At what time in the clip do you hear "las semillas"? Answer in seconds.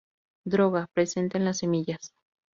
1.45-2.11